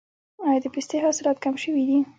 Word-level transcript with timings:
آیا 0.45 0.59
د 0.63 0.65
پستې 0.73 0.97
حاصلات 1.05 1.37
کم 1.45 1.55
شوي 1.63 1.83
دي؟ 1.89 1.97